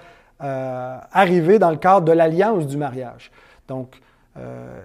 euh, 0.43 0.97
arriver 1.11 1.59
dans 1.59 1.69
le 1.69 1.77
cadre 1.77 2.05
de 2.05 2.11
l'alliance 2.11 2.65
du 2.65 2.77
mariage. 2.77 3.31
Donc, 3.67 3.99
euh, 4.37 4.79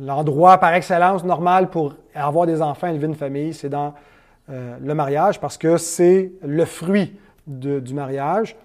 l'endroit 0.00 0.58
par 0.58 0.74
excellence 0.74 1.24
normal 1.24 1.68
pour 1.70 1.94
avoir 2.14 2.46
des 2.46 2.62
enfants, 2.62 2.86
élever 2.86 3.08
une 3.08 3.16
famille, 3.16 3.52
c'est 3.52 3.68
dans 3.68 3.94
euh, 4.48 4.76
le 4.80 4.94
mariage 4.94 5.40
parce 5.40 5.58
que 5.58 5.76
c'est 5.76 6.32
le 6.42 6.64
fruit 6.64 7.18
du 7.46 7.94
mariage. 7.94 8.56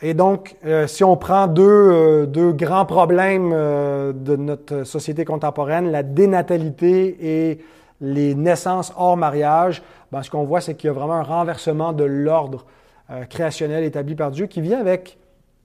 Et 0.00 0.14
donc, 0.14 0.56
si 0.86 1.02
on 1.02 1.16
prend 1.16 1.48
deux, 1.48 2.26
deux 2.26 2.52
grands 2.52 2.86
problèmes 2.86 3.50
de 3.50 4.36
notre 4.36 4.84
société 4.84 5.24
contemporaine, 5.24 5.90
la 5.90 6.04
dénatalité 6.04 7.16
et 7.20 7.58
les 8.00 8.34
naissances 8.34 8.92
hors 8.96 9.16
mariage, 9.16 9.82
ben, 10.12 10.22
ce 10.22 10.30
qu'on 10.30 10.44
voit, 10.44 10.60
c'est 10.60 10.74
qu'il 10.74 10.88
y 10.88 10.90
a 10.90 10.92
vraiment 10.92 11.14
un 11.14 11.22
renversement 11.22 11.92
de 11.92 12.04
l'ordre 12.04 12.64
euh, 13.10 13.24
créationnel 13.24 13.84
établi 13.84 14.14
par 14.14 14.30
Dieu 14.30 14.46
qui 14.46 14.60
vient 14.60 14.78
avec 14.78 15.18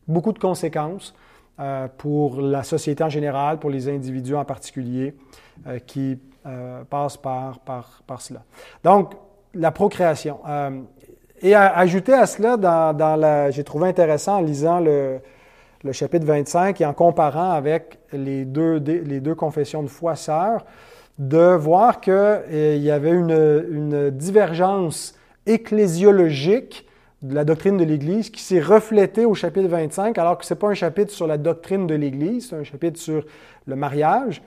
beaucoup 0.08 0.34
de 0.34 0.40
conséquences 0.40 1.14
euh, 1.60 1.88
pour 1.98 2.42
la 2.42 2.64
société 2.64 3.04
en 3.04 3.10
général, 3.10 3.60
pour 3.60 3.70
les 3.70 3.88
individus 3.90 4.36
en 4.36 4.46
particulier, 4.46 5.16
euh, 5.68 5.80
qui 5.80 6.20
passent 6.90 7.16
par, 7.16 7.60
par, 7.60 8.04
par, 8.06 8.22
cela. 8.22 8.44
Donc, 8.84 9.14
la 9.54 9.72
procréation. 9.72 10.40
Et 11.44 11.56
à, 11.56 11.78
ajouter 11.78 12.14
à 12.14 12.26
cela, 12.26 13.52
j'ai 13.52 13.64
trouvé 13.66 13.90
intéressant 13.90 14.38
en 14.38 14.42
lisant 14.42 14.80
le, 14.80 15.20
chapitre 15.92 16.26
25 16.26 16.80
et 16.80 16.86
en 16.86 16.94
comparant 16.94 17.52
avec 17.52 18.00
les 18.14 18.46
deux, 18.46 19.36
confessions 19.36 19.84
de 19.84 19.90
foi 19.90 20.16
sœurs, 20.16 20.66
de 21.20 21.54
voir 21.54 22.00
qu'il 22.00 22.42
eh, 22.50 22.78
y 22.80 22.90
avait 22.90 23.12
une, 23.12 24.10
divergence 24.10 25.16
ecclésiologique 25.46 26.88
de 27.22 27.36
la 27.36 27.44
doctrine 27.44 27.78
de 27.78 27.84
l'Église 27.84 28.30
qui 28.30 28.42
s'est 28.42 28.62
reflétée 28.62 29.26
au 29.26 29.34
chapitre 29.34 29.68
25, 29.68 30.18
alors 30.18 30.38
que 30.38 30.46
ce 30.46 30.54
n'est 30.54 30.60
pas 30.60 30.70
un 30.70 30.74
chapitre 30.74 31.12
sur 31.12 31.28
la 31.28 31.38
doctrine 31.38 31.88
de 31.88 31.96
l'Église, 31.96 32.50
c'est 32.50 32.56
un 32.56 32.64
chapitre 32.64 33.00
sur 33.00 33.26
le 33.66 33.76
mariage. 33.76 34.42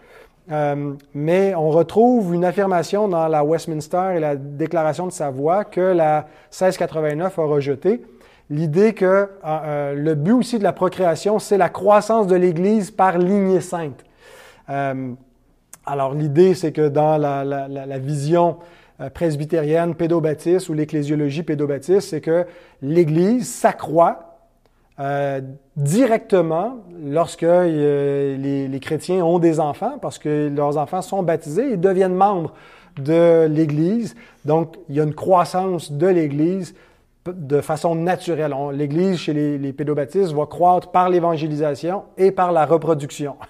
Euh, 0.51 0.93
mais 1.13 1.55
on 1.55 1.71
retrouve 1.71 2.35
une 2.35 2.45
affirmation 2.45 3.09
dans 3.09 3.27
la 3.27 3.45
Westminster 3.45 4.13
et 4.17 4.21
la 4.21 4.37
déclaration 4.37 5.07
de 5.07 5.13
sa 5.13 5.31
voix 5.31 5.65
que 5.65 5.81
la 5.81 6.27
1689 6.51 7.39
a 7.39 7.43
rejeté. 7.43 8.05
L'idée 8.49 8.95
que 8.95 9.05
euh, 9.05 9.29
euh, 9.45 9.95
le 9.95 10.15
but 10.15 10.33
aussi 10.33 10.59
de 10.59 10.63
la 10.63 10.73
procréation, 10.73 11.41
c'est 11.41 11.59
la 11.59 11.69
croissance 11.69 12.29
de 12.29 12.37
l'Église 12.37 12.93
par 12.93 13.19
lignée 13.19 13.61
sainte. 13.61 14.05
Alors 15.89 16.15
l'idée, 16.15 16.55
c'est 16.55 16.73
que 16.73 16.89
dans 16.89 17.17
la, 17.17 17.99
vision 17.99 18.57
presbytérienne 19.15 19.95
pédobaptiste 19.95 20.69
ou 20.69 20.75
l'ecclésiologie 20.75 21.45
pédobaptiste, 21.45 22.09
c'est 22.09 22.21
que 22.21 22.47
l'Église 22.83 23.49
s'accroît 23.49 24.26
euh, 24.99 25.41
directement 25.77 26.79
lorsque 27.05 27.43
euh, 27.43 28.37
les, 28.37 28.81
chrétiens 28.81 29.25
ont 29.25 29.39
des 29.39 29.61
enfants, 29.61 29.99
parce 30.01 30.19
que 30.19 30.49
leurs 30.49 30.79
enfants 30.79 31.03
sont 31.03 31.23
baptisés 31.23 31.73
et 31.73 31.77
deviennent 31.77 32.15
membres 32.15 32.55
de 32.99 33.47
l'Église. 33.47 34.15
Donc, 34.45 34.77
il 34.89 34.97
y 34.97 35.01
a 35.01 35.05
une 35.05 35.15
croissance 35.15 35.93
de 35.93 36.07
l'Église 36.07 36.75
de 37.27 37.61
façon 37.61 37.95
naturelle. 37.95 38.55
L'Église, 38.73 39.19
chez 39.19 39.33
les, 39.33 39.59
les, 39.59 39.73
pédobaptistes, 39.73 40.33
va 40.33 40.47
croître 40.47 40.91
par 40.91 41.11
l'évangélisation 41.11 42.05
et 42.17 42.31
par 42.31 42.53
la 42.53 42.65
reproduction. 42.65 43.37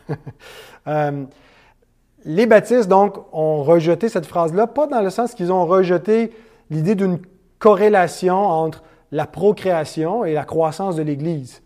Les 2.27 2.47
baptistes, 2.47 2.89
donc, 2.89 3.19
ont 3.33 3.63
rejeté 3.63 4.09
cette 4.09 4.27
phrase-là, 4.27 4.67
pas 4.67 4.89
dans 4.89 5.01
le 5.01 5.11
sens 5.11 5.33
qu'ils 5.33 5.53
ont 5.53 5.65
rejeté 5.65 6.33
l'idée 6.71 6.97
d'une 6.97 7.21
corrélation 7.61 8.37
entre 8.37 8.83
la 9.17 9.27
procréation 9.27 10.27
et 10.27 10.35
la 10.35 10.45
croissance 10.45 10.95
de 10.95 11.03
l'Église. 11.03 11.63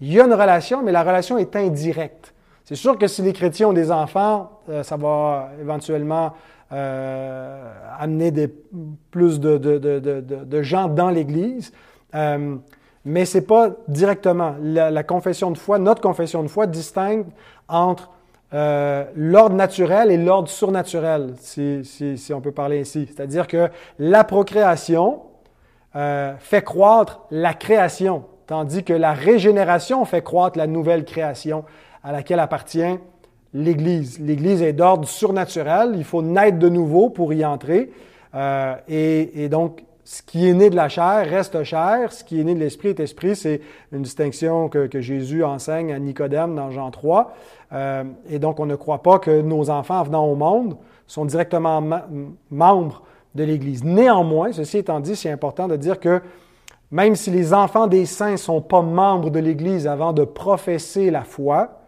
Il 0.00 0.10
y 0.10 0.18
a 0.18 0.24
une 0.24 0.32
relation, 0.32 0.82
mais 0.82 0.92
la 0.92 1.02
relation 1.02 1.36
est 1.36 1.54
indirecte. 1.54 2.32
C'est 2.64 2.74
sûr 2.74 2.96
que 2.96 3.06
si 3.06 3.20
les 3.20 3.34
chrétiens 3.34 3.68
ont 3.68 3.74
des 3.74 3.92
enfants, 3.92 4.62
euh, 4.70 4.82
ça 4.82 4.96
va 4.96 5.50
éventuellement 5.60 6.32
euh, 6.72 7.72
amener 7.98 8.30
des, 8.30 8.48
plus 9.10 9.40
de, 9.40 10.62
gens 10.62 10.88
dans 10.88 11.10
l'Église, 11.10 11.70
euh, 12.14 12.56
mais 13.04 13.26
ce 13.26 13.38
n'est 13.38 13.44
pas 13.44 13.70
directement. 13.88 14.54
La, 14.62 15.02
confession 15.04 15.50
de 15.50 15.58
foi, 15.58 15.78
notre 15.78 16.00
confession 16.00 16.42
de 16.42 16.48
foi 16.48 16.66
distingue 16.66 17.26
entre 17.68 18.10
l'ordre 18.52 19.54
naturel 19.54 20.10
et 20.10 20.16
l'ordre 20.16 20.48
surnaturel, 20.48 21.34
si, 21.40 22.32
on 22.32 22.40
peut 22.40 22.52
parler 22.52 22.80
ainsi. 22.80 23.06
C'est-à-dire 23.06 23.46
que 23.46 23.68
la 23.98 24.24
procréation 24.24 25.20
euh, 25.96 26.34
fait 26.38 26.62
croître 26.62 27.22
la 27.30 27.54
création, 27.54 28.24
tandis 28.46 28.84
que 28.84 28.92
la 28.92 29.14
régénération 29.14 30.04
fait 30.04 30.22
croître 30.22 30.58
la 30.58 30.66
nouvelle 30.66 31.06
création 31.06 31.64
à 32.04 32.12
laquelle 32.12 32.38
appartient 32.38 32.98
l'Église. 33.54 34.20
L'Église 34.20 34.60
est 34.60 34.74
d'ordre 34.74 35.08
surnaturel, 35.08 35.94
il 35.96 36.04
faut 36.04 36.20
naître 36.20 36.58
de 36.58 36.68
nouveau 36.68 37.08
pour 37.08 37.32
y 37.32 37.46
entrer. 37.46 37.90
Euh, 38.34 38.74
et, 38.88 39.48
donc, 39.48 39.84
ce 40.04 40.20
qui 40.20 40.46
est 40.46 40.52
né 40.52 40.68
de 40.68 40.76
la 40.76 40.90
chair 40.90 41.26
reste 41.26 41.64
chair, 41.64 42.12
ce 42.12 42.22
qui 42.22 42.40
est 42.40 42.44
né 42.44 42.54
de 42.54 42.60
l'esprit 42.60 42.88
est 42.88 43.00
esprit. 43.00 43.34
C'est 43.34 43.62
une 43.90 44.02
distinction 44.02 44.68
que, 44.68 44.88
que, 44.88 45.00
Jésus 45.00 45.42
enseigne 45.44 45.94
à 45.94 45.98
Nicodème 45.98 46.54
dans 46.54 46.70
Jean 46.70 46.90
3. 46.90 47.34
Euh, 47.72 48.04
et 48.28 48.38
donc, 48.38 48.60
on 48.60 48.66
ne 48.66 48.76
croit 48.76 49.02
pas 49.02 49.18
que 49.18 49.40
nos 49.40 49.70
enfants 49.70 50.02
venant 50.02 50.26
au 50.26 50.34
monde 50.34 50.76
sont 51.06 51.24
directement 51.24 51.82
membres 52.50 53.02
de 53.36 53.44
l'Église. 53.44 53.84
Néanmoins, 53.84 54.52
ceci 54.52 54.78
étant 54.78 55.00
dit, 55.00 55.14
c'est 55.14 55.30
important 55.30 55.68
de 55.68 55.76
dire 55.76 56.00
que 56.00 56.20
même 56.90 57.16
si 57.16 57.30
les 57.30 57.52
enfants 57.52 57.86
des 57.86 58.06
saints 58.06 58.32
ne 58.32 58.36
sont 58.36 58.60
pas 58.60 58.82
membres 58.82 59.30
de 59.30 59.38
l'Église 59.38 59.86
avant 59.86 60.12
de 60.12 60.24
professer 60.24 61.10
la 61.10 61.22
foi, 61.22 61.80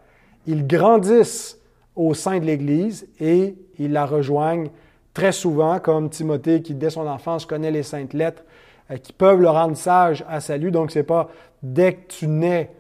ils 0.47 0.67
grandissent 0.67 1.59
au 1.95 2.15
sein 2.15 2.39
de 2.39 2.45
l'Église 2.45 3.09
et 3.21 3.57
ils 3.79 3.93
la 3.93 4.07
rejoignent 4.07 4.69
très 5.15 5.33
souvent, 5.33 5.79
comme 5.79 6.11
Timothée 6.11 6.63
qui, 6.63 6.75
dès 6.75 6.91
son 6.91 7.07
enfance, 7.07 7.45
connaît 7.45 7.71
les 7.71 7.83
saintes 7.83 8.13
lettres, 8.13 8.45
euh, 8.91 8.97
qui 8.97 9.13
peuvent 9.13 9.41
le 9.41 9.51
rendre 9.51 9.77
sage 9.77 10.25
à 10.29 10.41
salut. 10.41 10.71
Donc, 10.71 10.91
ce 10.91 11.01
n'est 11.01 11.05
pas 11.05 11.29
dès 11.63 11.95
que 11.95 12.07
tu 12.09 12.29
nais, 12.29 12.71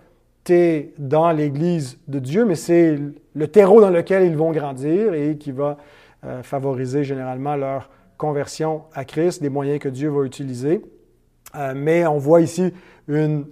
tu 0.44 0.54
es 0.54 0.92
dans 0.98 1.32
l'Église 1.32 1.98
de 2.06 2.18
Dieu, 2.18 2.44
mais 2.44 2.54
c'est 2.54 2.98
le 3.34 3.48
terreau 3.48 3.80
dans 3.80 3.90
lequel 3.90 4.24
ils 4.24 4.36
vont 4.36 4.52
grandir 4.52 5.14
et 5.14 5.36
qui 5.36 5.52
va 5.52 5.78
euh, 6.24 6.42
favoriser 6.42 7.04
généralement 7.04 7.56
leur 7.56 7.90
conversion 8.18 8.82
à 8.92 9.04
Christ, 9.04 9.40
des 9.40 9.48
moyens 9.48 9.78
que 9.78 9.88
Dieu 9.88 10.10
va 10.10 10.24
utiliser. 10.24 10.82
Euh, 11.54 11.72
mais 11.74 12.06
on 12.06 12.18
voit 12.18 12.42
ici 12.42 12.74
une, 13.06 13.46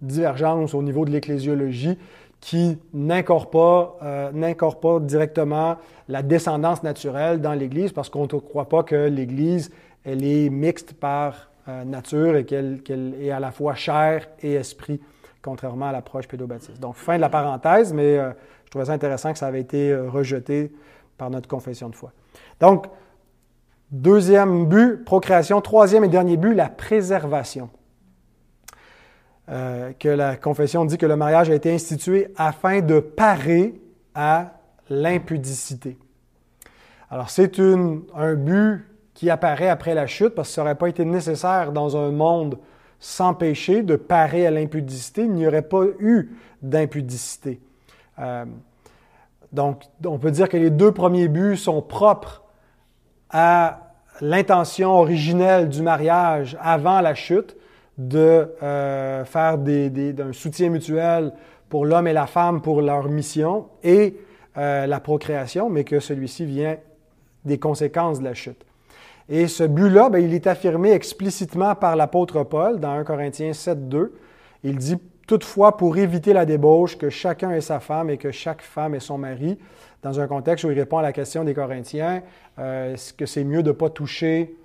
divergence 0.00 0.74
au 0.74 0.82
niveau 0.82 1.04
de 1.04 1.10
l'ecclésiologie 1.10 1.96
qui 2.40 2.78
n'incorpore 2.92 4.00
pas, 4.00 5.00
directement 5.00 5.76
la 6.08 6.22
descendance 6.22 6.82
naturelle 6.82 7.40
dans 7.40 7.52
l'Église 7.52 7.92
parce 7.92 8.08
qu'on 8.08 8.22
ne 8.22 8.26
croit 8.26 8.68
pas 8.68 8.82
que 8.82 9.06
l'Église 9.06 9.70
elle 10.04 10.24
est 10.24 10.50
mixte 10.50 10.94
par 10.94 11.50
nature 11.86 12.34
et 12.34 12.44
qu'elle 12.44 13.14
est 13.20 13.30
à 13.30 13.38
la 13.38 13.52
fois 13.52 13.76
chair 13.76 14.26
et 14.40 14.54
esprit, 14.54 15.00
contrairement 15.42 15.86
à 15.86 15.92
l'approche 15.92 16.26
pédobaptiste. 16.26 16.80
Donc, 16.80 16.96
fin 16.96 17.14
de 17.14 17.20
la 17.20 17.28
parenthèse, 17.28 17.92
mais 17.92 18.16
je 18.16 18.70
trouvais 18.70 18.86
ça 18.86 18.94
intéressant 18.94 19.32
que 19.32 19.38
ça 19.38 19.46
avait 19.46 19.60
été 19.60 19.94
rejeté 19.94 20.72
par 21.16 21.30
notre 21.30 21.48
confession 21.48 21.88
de 21.88 21.94
foi. 21.94 22.10
Donc, 22.58 22.88
deuxième 23.92 24.66
but, 24.66 25.04
procréation. 25.04 25.60
Troisième 25.60 26.02
et 26.04 26.08
dernier 26.08 26.36
but, 26.36 26.54
la 26.54 26.68
préservation. 26.68 27.70
Euh, 29.48 29.92
que 29.98 30.08
la 30.08 30.36
confession 30.36 30.84
dit 30.84 30.98
que 30.98 31.06
le 31.06 31.16
mariage 31.16 31.50
a 31.50 31.54
été 31.54 31.72
institué 31.72 32.32
afin 32.36 32.80
de 32.80 33.00
parer 33.00 33.74
à 34.14 34.54
l'impudicité. 34.88 35.98
Alors, 37.10 37.28
c'est 37.28 37.60
un 37.60 38.34
but 38.34 38.86
qui 39.14 39.28
apparaît 39.30 39.68
après 39.68 39.94
la 39.94 40.06
chute 40.06 40.30
parce 40.30 40.48
que 40.48 40.54
ça 40.54 40.62
n'aurait 40.62 40.76
pas 40.76 40.88
été 40.88 41.04
nécessaire 41.04 41.72
dans 41.72 41.96
un 41.96 42.10
monde 42.10 42.58
sans 42.98 43.34
péché 43.34 43.82
de 43.82 43.96
parer 43.96 44.46
à 44.46 44.50
l'impudicité. 44.50 45.22
Il 45.22 45.32
n'y 45.32 45.46
aurait 45.46 45.62
pas 45.62 45.84
eu 45.98 46.30
d'impudicité. 46.62 47.60
Euh, 48.18 48.44
donc, 49.52 49.82
on 50.06 50.18
peut 50.18 50.30
dire 50.30 50.48
que 50.48 50.56
les 50.56 50.70
deux 50.70 50.92
premiers 50.92 51.28
buts 51.28 51.56
sont 51.56 51.82
propres 51.82 52.41
à 53.32 53.94
l'intention 54.20 54.90
originelle 54.90 55.68
du 55.68 55.82
mariage 55.82 56.56
avant 56.60 57.00
la 57.00 57.14
chute 57.14 57.56
de 57.98 58.54
euh, 58.62 59.24
faire 59.24 59.58
des, 59.58 60.14
un 60.20 60.32
soutien 60.32 60.70
mutuel 60.70 61.32
pour 61.68 61.86
l'homme 61.86 62.06
et 62.06 62.12
la 62.12 62.26
femme 62.26 62.60
pour 62.60 62.82
leur 62.82 63.08
mission 63.08 63.66
et 63.82 64.16
euh, 64.56 64.86
la 64.86 65.00
procréation, 65.00 65.70
mais 65.70 65.84
que 65.84 66.00
celui-ci 66.00 66.44
vient 66.44 66.76
des 67.44 67.58
conséquences 67.58 68.18
de 68.18 68.24
la 68.24 68.34
chute. 68.34 68.64
Et 69.28 69.46
ce 69.46 69.64
but-là, 69.64 70.10
ben, 70.10 70.18
il 70.18 70.34
est 70.34 70.46
affirmé 70.46 70.92
explicitement 70.92 71.74
par 71.74 71.96
l'apôtre 71.96 72.42
Paul 72.44 72.80
dans 72.80 72.92
1 72.92 73.04
Corinthiens 73.04 73.52
7, 73.52 73.88
2. 73.88 74.12
Il 74.64 74.76
dit 74.76 74.98
toutefois 75.26 75.76
pour 75.76 75.96
éviter 75.96 76.32
la 76.32 76.44
débauche, 76.44 76.98
que 76.98 77.10
chacun 77.10 77.50
ait 77.50 77.60
sa 77.60 77.80
femme 77.80 78.10
et 78.10 78.18
que 78.18 78.30
chaque 78.30 78.62
femme 78.62 78.94
ait 78.94 79.00
son 79.00 79.18
mari, 79.18 79.58
dans 80.02 80.18
un 80.18 80.26
contexte 80.26 80.64
où 80.64 80.70
il 80.70 80.78
répond 80.78 80.98
à 80.98 81.02
la 81.02 81.12
question 81.12 81.44
des 81.44 81.54
Corinthiens, 81.54 82.22
euh, 82.58 82.94
est-ce 82.94 83.12
que 83.12 83.26
c'est 83.26 83.44
mieux 83.44 83.62
de 83.62 83.68
ne 83.68 83.74
pas 83.74 83.88
toucher 83.88 84.56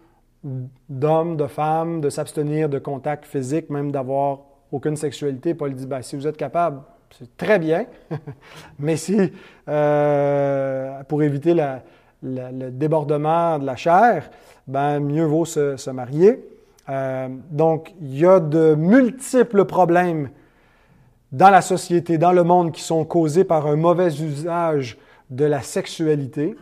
d'hommes, 0.90 1.38
de 1.38 1.48
femmes, 1.48 2.02
de 2.02 2.10
s'abstenir 2.10 2.70
de 2.70 2.80
contact 2.80 3.26
physique, 3.26 3.70
même 3.70 3.92
d'avoir 3.92 4.40
aucune 4.72 4.96
sexualité? 4.96 5.54
Paul 5.54 5.74
dit, 5.74 5.86
ben, 5.86 6.02
si 6.02 6.16
vous 6.16 6.28
êtes 6.28 6.38
capable, 6.38 6.82
c'est 7.18 7.38
très 7.38 7.60
bien, 7.60 7.86
mais 8.80 8.98
si, 8.98 9.32
euh, 9.70 11.04
pour 11.04 11.22
éviter 11.24 11.56
le 12.24 12.70
débordement 12.72 13.60
de 13.60 13.66
la 13.66 13.76
chair, 13.76 14.30
ben, 14.68 15.00
mieux 15.00 15.24
vaut 15.24 15.46
se, 15.46 15.90
marier. 15.92 16.44
Euh, 16.90 17.28
donc, 17.52 17.94
il 18.02 18.20
y 18.20 18.26
a 18.26 18.40
de 18.40 18.76
multiples 18.76 19.66
problèmes 19.66 20.30
dans 21.32 21.50
la 21.50 21.62
société, 21.62 22.18
dans 22.18 22.32
le 22.32 22.44
monde, 22.44 22.72
qui 22.72 22.82
sont 22.82 23.06
causés 23.06 23.44
par 23.44 23.68
un 23.68 23.76
mauvais 23.76 24.14
usage 24.22 24.98
de 25.30 25.46
la 25.46 25.62
sexualité. 25.62 26.56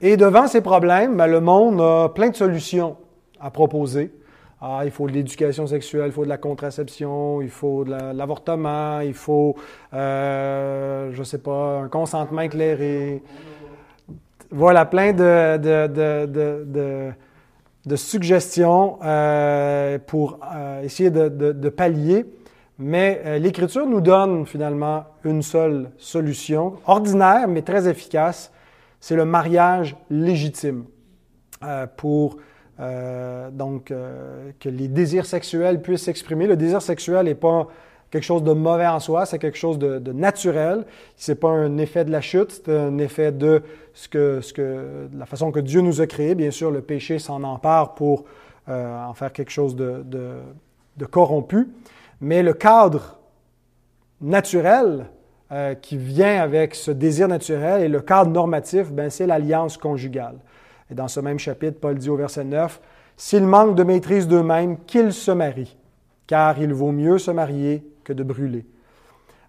Et 0.00 0.16
devant 0.16 0.46
ces 0.46 0.60
problèmes, 0.60 1.16
ben, 1.16 1.26
le 1.26 1.40
monde 1.40 1.80
a 1.80 2.08
plein 2.08 2.28
de 2.30 2.36
solutions 2.36 2.96
à 3.40 3.50
proposer. 3.50 4.12
Ah, 4.60 4.80
il 4.84 4.90
faut 4.90 5.06
de 5.06 5.12
l'éducation 5.12 5.68
sexuelle, 5.68 6.06
il 6.06 6.12
faut 6.12 6.24
de 6.24 6.28
la 6.28 6.36
contraception, 6.36 7.40
il 7.40 7.48
faut 7.48 7.84
de 7.84 7.92
l'avortement, 8.12 8.98
il 9.00 9.14
faut, 9.14 9.54
euh, 9.94 11.10
je 11.12 11.18
ne 11.18 11.24
sais 11.24 11.38
pas, 11.38 11.82
un 11.82 11.88
consentement 11.88 12.40
éclairé. 12.40 13.22
Voilà, 14.50 14.84
plein 14.84 15.12
de, 15.12 15.58
suggestions 17.94 18.98
euh, 19.04 19.98
pour 20.04 20.40
euh, 20.52 20.82
essayer 20.82 21.10
de, 21.10 21.68
pallier 21.68 22.26
mais 22.78 23.20
euh, 23.24 23.38
l'Écriture 23.38 23.86
nous 23.86 24.00
donne 24.00 24.46
finalement 24.46 25.04
une 25.24 25.42
seule 25.42 25.90
solution, 25.98 26.74
ordinaire 26.86 27.48
mais 27.48 27.62
très 27.62 27.88
efficace, 27.88 28.52
c'est 29.00 29.16
le 29.16 29.24
mariage 29.24 29.96
légitime 30.10 30.84
euh, 31.64 31.86
pour 31.96 32.36
euh, 32.80 33.50
donc 33.50 33.92
que 34.60 34.68
les 34.68 34.86
désirs 34.86 35.26
sexuels 35.26 35.82
puissent 35.82 36.04
s'exprimer. 36.04 36.46
Le 36.46 36.56
désir 36.56 36.80
sexuel 36.80 37.26
n'est 37.26 37.34
pas 37.34 37.66
quelque 38.12 38.22
chose 38.22 38.44
de 38.44 38.52
mauvais 38.52 38.86
en 38.86 39.00
soi, 39.00 39.26
c'est 39.26 39.40
quelque 39.40 39.58
chose 39.58 39.78
de, 39.78 39.98
de 39.98 40.12
naturel. 40.12 40.84
C'est 41.16 41.34
pas 41.34 41.50
un 41.50 41.76
effet 41.78 42.04
de 42.04 42.12
la 42.12 42.20
chute, 42.20 42.62
c'est 42.64 42.76
un 42.76 42.98
effet 42.98 43.32
de 43.32 43.62
ce 43.92 44.08
que, 44.08 44.40
ce 44.40 44.52
que, 44.52 45.08
la 45.18 45.26
façon 45.26 45.50
que 45.50 45.58
Dieu 45.60 45.80
nous 45.80 46.00
a 46.00 46.06
créé. 46.06 46.36
Bien 46.36 46.52
sûr, 46.52 46.70
le 46.70 46.80
péché 46.80 47.18
s'en 47.18 47.42
empare 47.42 47.94
pour 47.94 48.24
en 48.68 49.14
faire 49.14 49.32
quelque 49.32 49.50
chose 49.50 49.74
de 49.74 51.06
corrompu. 51.10 51.66
Mais 52.20 52.42
le 52.42 52.52
cadre 52.52 53.18
naturel 54.20 55.06
euh, 55.52 55.74
qui 55.74 55.96
vient 55.96 56.42
avec 56.42 56.74
ce 56.74 56.90
désir 56.90 57.28
naturel 57.28 57.82
et 57.82 57.88
le 57.88 58.00
cadre 58.00 58.30
normatif, 58.30 58.92
ben, 58.92 59.10
c'est 59.10 59.26
l'alliance 59.26 59.76
conjugale. 59.76 60.36
Et 60.90 60.94
dans 60.94 61.08
ce 61.08 61.20
même 61.20 61.38
chapitre, 61.38 61.78
Paul 61.80 61.96
dit 61.96 62.10
au 62.10 62.16
verset 62.16 62.44
9, 62.44 62.80
S'ils 63.16 63.46
manquent 63.46 63.74
de 63.74 63.82
maîtrise 63.82 64.28
d'eux-mêmes, 64.28 64.78
qu'ils 64.86 65.12
se 65.12 65.30
marient, 65.30 65.76
car 66.26 66.58
il 66.60 66.72
vaut 66.72 66.92
mieux 66.92 67.18
se 67.18 67.30
marier 67.30 67.84
que 68.04 68.12
de 68.12 68.22
brûler. 68.22 68.64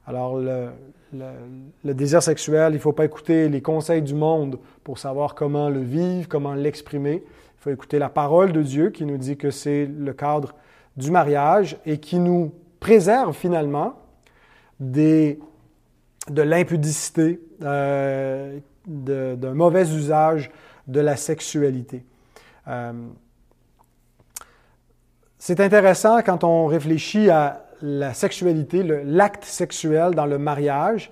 Alors, 0.08 0.38
le, 0.38 0.70
le 1.14 1.94
désir 1.94 2.22
sexuel, 2.22 2.74
il 2.74 2.76
ne 2.76 2.82
faut 2.82 2.94
pas 2.94 3.06
écouter 3.06 3.50
les 3.50 3.62
conseils 3.62 4.02
du 4.02 4.14
monde 4.14 4.60
pour 4.84 4.98
savoir 4.98 5.36
comment 5.36 5.70
le 5.70 5.82
vivre, 5.82 6.28
comment 6.28 6.54
l'exprimer. 6.54 7.24
Il 7.26 7.62
faut 7.62 7.70
écouter 7.72 8.00
la 8.00 8.10
parole 8.10 8.52
de 8.52 8.62
Dieu 8.62 8.90
qui 8.90 9.06
nous 9.06 9.18
dit 9.18 9.38
que 9.38 9.52
c'est 9.52 9.86
le 9.86 10.14
cadre 10.14 10.56
du 11.00 11.12
mariage 11.12 11.78
et 11.86 11.98
qui 11.98 12.20
nous 12.20 12.54
préserve 12.82 13.34
finalement 13.34 13.94
de 14.80 15.38
l'impudicité, 16.28 17.40
euh, 17.64 18.60
d'un 18.86 19.54
mauvais 19.54 19.84
usage 19.84 20.52
de 20.88 21.00
la 21.00 21.16
sexualité. 21.16 22.06
Euh, 22.68 22.92
c'est 25.38 25.62
intéressant 25.62 26.22
quand 26.22 26.44
on 26.44 26.66
réfléchit 26.66 27.30
à 27.30 27.66
la 27.82 28.14
sexualité, 28.14 28.84
l'acte 28.84 29.46
sexuel 29.46 30.16
dans 30.16 30.26
le 30.26 30.38
mariage, 30.38 31.12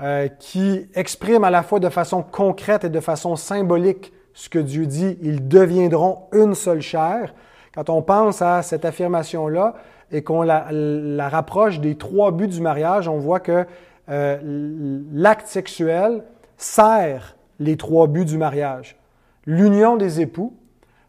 euh, 0.00 0.28
qui 0.28 0.88
exprime 0.94 1.44
à 1.44 1.50
la 1.50 1.62
fois 1.62 1.78
de 1.78 1.90
façon 1.90 2.22
concrète 2.22 2.84
et 2.84 2.88
de 2.88 3.00
façon 3.00 3.36
symbolique 3.36 4.12
ce 4.32 4.48
que 4.48 4.58
Dieu 4.58 4.86
dit, 4.86 5.18
ils 5.22 5.46
deviendront 5.46 6.28
une 6.32 6.54
seule 6.54 6.80
chair. 6.80 7.34
Quand 7.76 7.90
on 7.90 8.00
pense 8.00 8.40
à 8.40 8.62
cette 8.62 8.86
affirmation-là 8.86 9.74
et 10.10 10.22
qu'on 10.22 10.42
la, 10.42 11.28
rapproche 11.28 11.78
des 11.78 11.96
trois 11.96 12.32
buts 12.32 12.48
du 12.48 12.62
mariage, 12.62 13.06
on 13.06 13.18
voit 13.18 13.40
que 13.40 13.66
euh, 14.08 15.02
l'acte 15.12 15.46
sexuel 15.46 16.22
sert 16.56 17.36
les 17.58 17.76
trois 17.76 18.06
buts 18.06 18.24
du 18.24 18.38
mariage. 18.38 18.96
L'union 19.44 19.96
des 19.96 20.22
époux, 20.22 20.54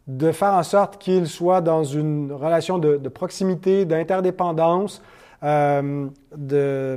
de 0.07 0.31
faire 0.31 0.53
en 0.53 0.63
sorte 0.63 0.97
qu'ils 0.97 1.27
soient 1.27 1.61
dans 1.61 1.85
une 1.85 2.33
relation 2.33 2.79
de, 2.79 2.97
proximité, 3.09 3.85
d'interdépendance, 3.85 5.01
euh, 5.43 6.07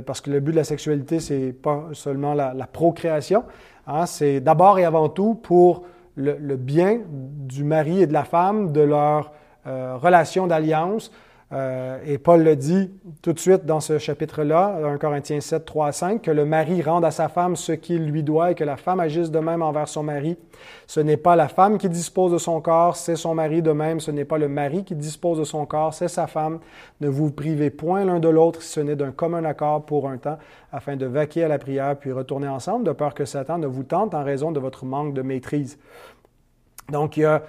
parce 0.05 0.19
que 0.19 0.31
le 0.31 0.41
but 0.41 0.51
de 0.51 0.57
la 0.57 0.63
sexualité, 0.65 1.21
c'est 1.21 1.53
pas 1.53 1.85
seulement 1.93 2.33
la, 2.33 2.53
procréation, 2.71 3.45
hein, 3.87 4.05
c'est 4.05 4.41
d'abord 4.41 4.79
et 4.79 4.83
avant 4.83 5.07
tout 5.07 5.35
pour 5.35 5.83
le, 6.15 6.35
le, 6.37 6.57
bien 6.57 6.99
du 7.07 7.63
mari 7.63 8.01
et 8.01 8.07
de 8.07 8.13
la 8.13 8.25
femme, 8.25 8.73
de 8.73 8.81
leur 8.81 9.31
euh, 9.67 9.97
relation 9.97 10.47
d'alliance. 10.47 11.11
Euh, 11.53 11.99
et 12.05 12.17
Paul 12.17 12.43
le 12.43 12.55
dit 12.55 12.89
tout 13.21 13.33
de 13.33 13.39
suite 13.39 13.65
dans 13.65 13.81
ce 13.81 13.97
chapitre-là, 13.97 14.79
1 14.85 14.97
Corinthiens 14.97 15.41
7, 15.41 15.65
3 15.65 15.87
à 15.87 15.91
5, 15.91 16.21
que 16.21 16.31
le 16.31 16.45
mari 16.45 16.81
rende 16.81 17.03
à 17.03 17.11
sa 17.11 17.27
femme 17.27 17.57
ce 17.57 17.73
qu'il 17.73 18.05
lui 18.05 18.23
doit 18.23 18.51
et 18.51 18.55
que 18.55 18.63
la 18.63 18.77
femme 18.77 19.01
agisse 19.01 19.31
de 19.31 19.39
même 19.39 19.61
envers 19.61 19.89
son 19.89 20.01
mari. 20.01 20.37
Ce 20.87 21.01
n'est 21.01 21.17
pas 21.17 21.35
la 21.35 21.49
femme 21.49 21.77
qui 21.77 21.89
dispose 21.89 22.31
de 22.31 22.37
son 22.37 22.61
corps, 22.61 22.95
c'est 22.95 23.17
son 23.17 23.35
mari 23.35 23.61
de 23.61 23.71
même. 23.73 23.99
Ce 23.99 24.11
n'est 24.11 24.23
pas 24.23 24.37
le 24.37 24.47
mari 24.47 24.85
qui 24.85 24.95
dispose 24.95 25.39
de 25.39 25.43
son 25.43 25.65
corps, 25.65 25.93
c'est 25.93 26.07
sa 26.07 26.25
femme. 26.25 26.59
Ne 27.01 27.09
vous 27.09 27.31
privez 27.31 27.69
point 27.69 28.05
l'un 28.05 28.19
de 28.19 28.29
l'autre 28.29 28.61
si 28.61 28.69
ce 28.69 28.79
n'est 28.79 28.95
d'un 28.95 29.11
commun 29.11 29.43
accord 29.43 29.85
pour 29.85 30.07
un 30.07 30.17
temps, 30.17 30.37
afin 30.71 30.95
de 30.95 31.05
vaquer 31.05 31.43
à 31.43 31.47
la 31.49 31.59
prière 31.59 31.97
puis 31.97 32.13
retourner 32.13 32.47
ensemble, 32.47 32.85
de 32.85 32.93
peur 32.93 33.13
que 33.13 33.25
Satan 33.25 33.57
ne 33.57 33.67
vous 33.67 33.83
tente 33.83 34.13
en 34.13 34.23
raison 34.23 34.53
de 34.53 34.59
votre 34.61 34.85
manque 34.85 35.13
de 35.13 35.21
maîtrise. 35.21 35.77
Donc, 36.89 37.17
il 37.17 37.21
y 37.21 37.25
a 37.25 37.43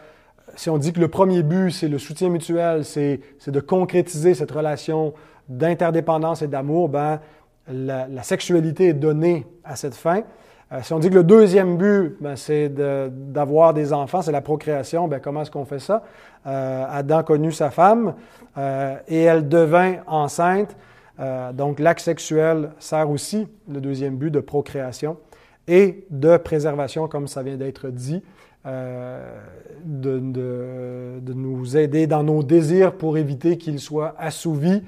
si 0.57 0.71
on 0.71 0.79
dit 0.79 0.93
que 0.93 1.01
le 1.01 1.09
premier 1.09 1.43
but, 1.43 1.71
c'est 1.71 1.89
le 1.89 1.99
soutien 1.99 2.29
mutuel, 2.29 2.85
c'est 2.85 3.21
de 3.47 3.61
concrétiser 3.61 4.35
cette 4.35 4.51
relation 4.51 5.15
d'interdépendance 5.49 6.43
et 6.43 6.49
d'amour, 6.49 6.89
ben, 6.89 7.21
la, 7.69 8.23
sexualité 8.23 8.89
est 8.89 8.95
donnée 8.95 9.47
à 9.65 9.77
cette 9.77 9.95
fin. 9.95 10.23
Euh, 10.73 10.81
si 10.83 10.93
on 10.93 10.99
dit 10.99 11.11
que 11.11 11.15
le 11.15 11.25
deuxième 11.25 11.77
but, 11.77 12.17
ben, 12.21 12.37
c'est 12.37 12.69
d'avoir 12.69 13.75
des 13.75 13.93
enfants, 13.93 14.23
c'est 14.23 14.33
la 14.33 14.41
procréation, 14.41 15.09
ben, 15.09 15.21
comment 15.21 15.43
est-ce 15.43 15.51
qu'on 15.51 15.65
fait 15.65 15.79
ça? 15.79 16.03
Euh, 16.47 16.85
Adam 16.89 17.23
connut 17.23 17.53
sa 17.53 17.71
femme 17.71 18.15
euh, 18.59 18.97
et 19.07 19.23
elle 19.23 19.49
devint 19.49 19.97
enceinte. 20.07 20.77
donc 21.53 21.79
l'acte 21.79 22.01
sexuel 22.01 22.71
sert 22.79 23.09
aussi 23.09 23.47
le 23.69 23.81
deuxième 23.81 24.17
but 24.17 24.31
de 24.31 24.41
procréation 24.41 25.19
et 25.69 26.05
de 26.11 26.37
préservation, 26.37 27.07
comme 27.07 27.29
ça 27.29 27.43
vient 27.43 27.57
d'être 27.57 27.89
dit. 27.89 28.23
De, 28.65 30.19
de, 30.21 31.33
nous 31.33 31.77
aider 31.77 32.07
dans 32.07 32.23
nos 32.23 32.43
désirs 32.43 32.93
pour 32.93 33.19
éviter 33.19 33.59
qu'ils 33.59 33.81
soient 33.81 34.15
assouvis 34.19 34.83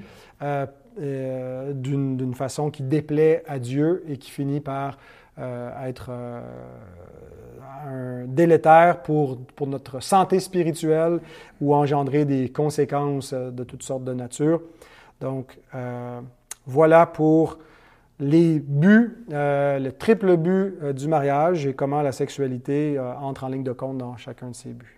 d'une 0.97 2.33
façon 2.35 2.71
qui 2.71 2.83
déplaît 2.83 3.43
à 3.47 3.59
Dieu 3.59 4.03
et 4.07 4.17
qui 4.17 4.31
finit 4.31 4.61
par 4.61 4.97
être 5.37 6.09
un 7.85 8.25
délétère 8.27 9.01
pour, 9.01 9.37
pour 9.55 9.67
notre 9.67 9.99
santé 10.01 10.39
spirituelle 10.39 11.19
ou 11.61 11.75
engendrer 11.75 12.25
des 12.25 12.49
conséquences 12.49 13.33
euh, 13.33 13.51
de 13.51 13.63
toutes 13.63 13.83
sortes 13.83 14.03
de 14.03 14.13
nature. 14.13 14.61
Donc, 15.21 15.57
euh, 15.73 16.19
voilà 16.65 17.05
pour 17.05 17.59
les 18.19 18.59
buts, 18.59 19.25
euh, 19.31 19.79
le 19.79 19.91
triple 19.91 20.37
but 20.37 20.83
du 20.93 21.07
mariage 21.07 21.67
et 21.67 21.73
comment 21.73 22.01
la 22.01 22.11
sexualité 22.11 22.99
entre 22.99 23.43
en 23.43 23.49
ligne 23.49 23.63
de 23.63 23.73
compte 23.73 23.97
dans 23.97 24.15
chacun 24.17 24.49
de 24.49 24.55
ces 24.55 24.73
buts. 24.73 24.94